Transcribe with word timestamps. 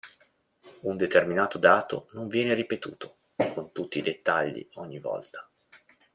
Un 0.81 0.95
determinato 0.97 1.59
dato 1.59 2.09
non 2.13 2.27
viene 2.27 2.55
ripetuto, 2.55 3.17
con 3.53 3.71
tutti 3.71 3.99
i 3.99 4.01
dettagli, 4.01 4.67
ogni 4.77 4.97
volta. 4.97 5.47